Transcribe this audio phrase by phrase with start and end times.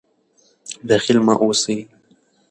[0.87, 1.77] بخیل مه اوسئ.